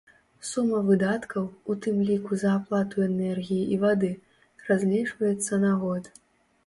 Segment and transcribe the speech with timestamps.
[0.51, 1.43] Сума выдаткаў,
[1.73, 4.11] у тым ліку за аплату энергіі і вады,
[4.71, 6.03] разлічваецца на год.